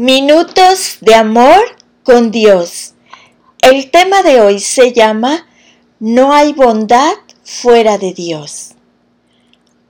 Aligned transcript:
Minutos 0.00 0.98
de 1.00 1.16
amor 1.16 1.58
con 2.04 2.30
Dios. 2.30 2.94
El 3.60 3.90
tema 3.90 4.22
de 4.22 4.40
hoy 4.40 4.60
se 4.60 4.92
llama 4.92 5.48
No 5.98 6.32
hay 6.32 6.52
bondad 6.52 7.14
fuera 7.42 7.98
de 7.98 8.12
Dios. 8.12 8.76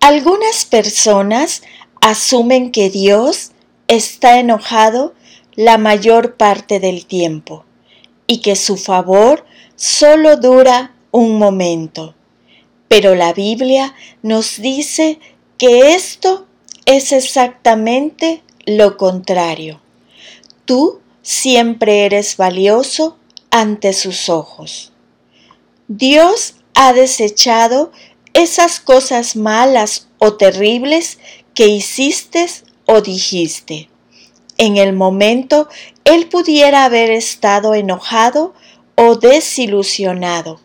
Algunas 0.00 0.64
personas 0.64 1.60
asumen 2.00 2.72
que 2.72 2.88
Dios 2.88 3.50
está 3.88 4.38
enojado 4.38 5.12
la 5.54 5.76
mayor 5.76 6.38
parte 6.38 6.80
del 6.80 7.04
tiempo 7.04 7.66
y 8.26 8.40
que 8.40 8.56
su 8.56 8.78
favor 8.78 9.44
solo 9.76 10.38
dura 10.38 10.94
un 11.10 11.38
momento. 11.38 12.14
Pero 12.88 13.16
la 13.16 13.34
Biblia 13.34 13.94
nos 14.22 14.62
dice 14.62 15.20
que 15.58 15.92
esto 15.92 16.46
es 16.86 17.12
exactamente 17.12 18.42
lo 18.64 18.96
contrario 18.96 19.78
tú 20.70 21.00
siempre 21.20 22.04
eres 22.04 22.36
valioso 22.36 23.18
ante 23.50 23.92
sus 23.92 24.28
ojos. 24.28 24.92
Dios 25.88 26.54
ha 26.74 26.92
desechado 26.92 27.90
esas 28.34 28.78
cosas 28.78 29.34
malas 29.34 30.06
o 30.18 30.34
terribles 30.34 31.18
que 31.54 31.66
hiciste 31.66 32.46
o 32.86 33.00
dijiste. 33.00 33.90
En 34.58 34.76
el 34.76 34.92
momento 34.92 35.68
Él 36.04 36.28
pudiera 36.28 36.84
haber 36.84 37.10
estado 37.10 37.74
enojado 37.74 38.54
o 38.94 39.16
desilusionado, 39.16 40.60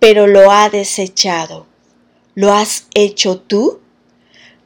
pero 0.00 0.26
lo 0.26 0.50
ha 0.50 0.68
desechado. 0.68 1.68
¿Lo 2.34 2.52
has 2.52 2.88
hecho 2.92 3.38
tú? 3.38 3.78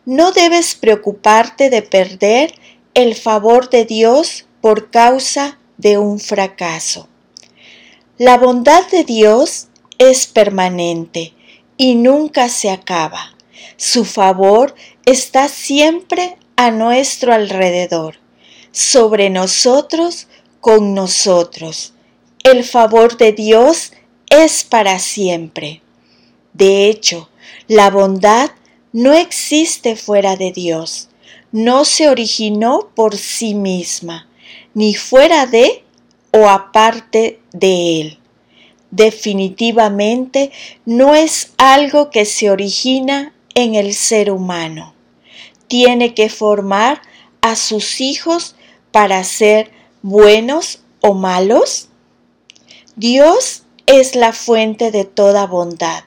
No 0.07 0.33
debes 0.33 0.75
preocuparte 0.75 1.69
de 1.69 1.83
perder 1.83 2.55
el 2.95 3.15
favor 3.15 3.69
de 3.69 3.85
Dios 3.85 4.47
por 4.61 4.91
causa 4.91 5.59
de 5.77 5.99
un 5.99 6.19
fracaso. 6.19 7.09
La 8.19 8.37
bondad 8.37 8.87
de 8.91 9.05
Dios 9.05 9.69
es 9.99 10.27
permanente 10.27 11.35
y 11.77 11.95
nunca 11.95 12.49
se 12.49 12.71
acaba. 12.71 13.35
Su 13.77 14.05
favor 14.05 14.75
está 15.07 15.49
siempre 15.49 16.37
a 16.57 16.73
nuestro 16.73 17.33
alrededor, 17.33 18.17
sobre 18.73 19.31
nosotros, 19.31 20.27
con 20.61 20.95
nosotros. 20.95 21.95
El 22.43 22.65
favor 22.65 23.17
de 23.17 23.33
Dios 23.33 23.93
es 24.31 24.65
para 24.65 24.99
siempre. 24.99 25.83
De 26.53 26.89
hecho, 26.89 27.31
la 27.69 27.91
bondad 27.91 28.51
no 28.93 29.13
existe 29.13 29.95
fuera 29.95 30.35
de 30.35 30.51
Dios, 30.51 31.09
no 31.53 31.85
se 31.85 32.09
originó 32.09 32.91
por 32.97 33.17
sí 33.17 33.55
misma 33.55 34.29
ni 34.75 34.95
fuera 34.95 35.47
de 35.47 35.83
o 36.33 36.49
aparte 36.49 37.41
de 37.53 38.01
él. 38.01 38.19
Definitivamente 38.91 40.51
no 40.87 41.15
es 41.15 41.53
algo 41.59 42.11
que 42.11 42.25
se 42.25 42.51
origina 42.51 43.35
en 43.55 43.75
el 43.75 43.95
ser 43.95 44.31
humano. 44.31 44.95
Tiene 45.67 46.15
que 46.15 46.29
formar 46.29 47.03
a 47.41 47.57
sus 47.57 48.01
hijos 48.01 48.57
para 48.93 49.23
ser 49.25 49.71
buenos 50.03 50.81
o 51.01 51.13
malos. 51.15 51.89
Dios 52.97 53.65
es 53.87 54.17
la 54.17 54.33
fuente 54.33 54.91
de 54.91 55.05
toda 55.05 55.47
bondad 55.47 56.05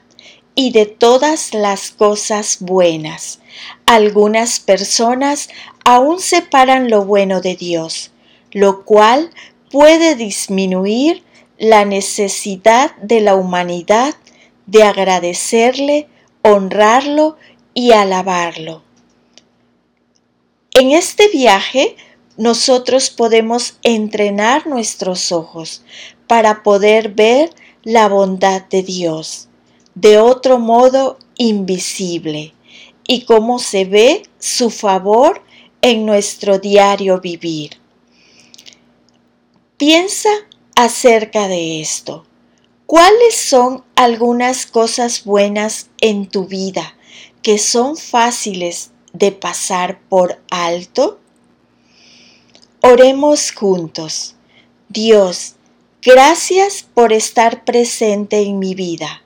y 0.54 0.72
de 0.72 0.86
todas 0.86 1.54
las 1.54 1.90
cosas 1.90 2.58
buenas. 2.60 3.38
Algunas 3.86 4.60
personas 4.60 5.48
aún 5.84 6.20
separan 6.20 6.90
lo 6.90 7.04
bueno 7.04 7.40
de 7.40 7.54
Dios 7.54 8.11
lo 8.52 8.84
cual 8.84 9.30
puede 9.70 10.14
disminuir 10.14 11.24
la 11.58 11.84
necesidad 11.84 12.94
de 12.96 13.20
la 13.20 13.34
humanidad 13.34 14.14
de 14.66 14.82
agradecerle, 14.82 16.08
honrarlo 16.42 17.36
y 17.74 17.92
alabarlo. 17.92 18.82
En 20.74 20.90
este 20.92 21.28
viaje 21.28 21.96
nosotros 22.36 23.10
podemos 23.10 23.78
entrenar 23.82 24.66
nuestros 24.66 25.32
ojos 25.32 25.84
para 26.26 26.62
poder 26.62 27.10
ver 27.10 27.50
la 27.82 28.08
bondad 28.08 28.62
de 28.68 28.82
Dios 28.82 29.48
de 29.94 30.18
otro 30.18 30.58
modo 30.58 31.18
invisible 31.36 32.54
y 33.06 33.24
cómo 33.24 33.58
se 33.58 33.84
ve 33.84 34.22
su 34.38 34.70
favor 34.70 35.42
en 35.82 36.06
nuestro 36.06 36.58
diario 36.58 37.20
vivir. 37.20 37.81
Piensa 39.84 40.30
acerca 40.76 41.48
de 41.48 41.80
esto. 41.80 42.24
¿Cuáles 42.86 43.34
son 43.34 43.82
algunas 43.96 44.64
cosas 44.64 45.24
buenas 45.24 45.90
en 46.00 46.28
tu 46.28 46.46
vida 46.46 46.96
que 47.42 47.58
son 47.58 47.96
fáciles 47.96 48.92
de 49.12 49.32
pasar 49.32 49.98
por 50.08 50.40
alto? 50.52 51.18
Oremos 52.80 53.50
juntos. 53.50 54.36
Dios, 54.88 55.56
gracias 56.00 56.86
por 56.94 57.12
estar 57.12 57.64
presente 57.64 58.38
en 58.38 58.60
mi 58.60 58.76
vida. 58.76 59.24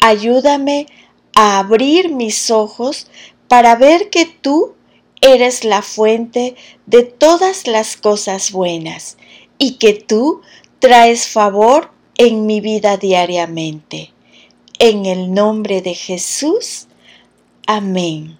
Ayúdame 0.00 0.86
a 1.34 1.58
abrir 1.58 2.14
mis 2.14 2.52
ojos 2.52 3.08
para 3.48 3.74
ver 3.74 4.10
que 4.10 4.26
tú 4.26 4.76
eres 5.20 5.64
la 5.64 5.82
fuente 5.82 6.54
de 6.86 7.02
todas 7.02 7.66
las 7.66 7.96
cosas 7.96 8.52
buenas 8.52 9.16
y 9.58 9.72
que 9.72 9.94
tú 9.94 10.40
traes 10.78 11.26
favor 11.26 11.90
en 12.16 12.46
mi 12.46 12.60
vida 12.60 12.96
diariamente. 12.96 14.12
En 14.78 15.06
el 15.06 15.34
nombre 15.34 15.82
de 15.82 15.94
Jesús. 15.94 16.86
Amén. 17.66 18.38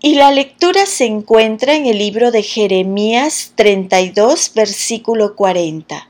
Y 0.00 0.14
la 0.14 0.30
lectura 0.30 0.86
se 0.86 1.04
encuentra 1.04 1.74
en 1.74 1.86
el 1.86 1.98
libro 1.98 2.30
de 2.30 2.42
Jeremías 2.42 3.52
32, 3.54 4.52
versículo 4.54 5.36
40. 5.36 6.08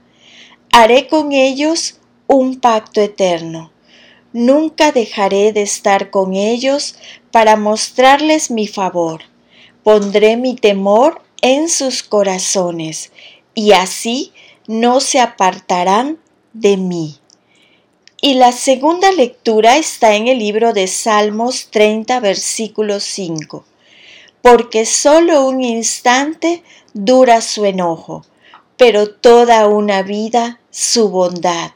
Haré 0.73 1.09
con 1.09 1.33
ellos 1.33 1.99
un 2.27 2.61
pacto 2.61 3.01
eterno. 3.01 3.73
Nunca 4.33 4.93
dejaré 4.93 5.53
de 5.53 5.63
estar 5.63 6.11
con 6.11 6.35
ellos 6.35 6.97
para 7.31 7.57
mostrarles 7.57 8.51
mi 8.51 8.67
favor. 8.67 9.23
Pondré 9.83 10.37
mi 10.37 10.57
temor 10.57 11.23
en 11.41 11.69
sus 11.69 12.03
corazones 12.03 13.13
y 13.57 13.73
así 13.73 14.33
no 14.69 15.01
se 15.01 15.19
apartarán 15.19 16.19
de 16.53 16.77
mí. 16.77 17.17
Y 18.21 18.35
la 18.35 18.53
segunda 18.53 19.11
lectura 19.11 19.79
está 19.79 20.15
en 20.15 20.29
el 20.29 20.39
libro 20.39 20.73
de 20.73 20.87
Salmos 20.87 21.69
30, 21.71 22.21
versículo 22.21 23.01
5. 23.01 23.65
Porque 24.43 24.85
solo 24.85 25.47
un 25.47 25.63
instante 25.63 26.63
dura 26.93 27.41
su 27.41 27.65
enojo, 27.65 28.25
pero 28.77 29.11
toda 29.11 29.67
una 29.67 30.03
vida 30.03 30.61
su 30.71 31.09
bondad. 31.09 31.73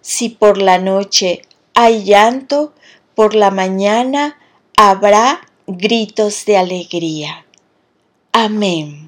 Si 0.00 0.30
por 0.30 0.56
la 0.56 0.78
noche 0.78 1.42
hay 1.74 2.04
llanto, 2.04 2.72
por 3.14 3.34
la 3.34 3.50
mañana 3.50 4.38
habrá 4.76 5.42
gritos 5.66 6.46
de 6.46 6.56
alegría. 6.56 7.44
Amén. 8.32 9.07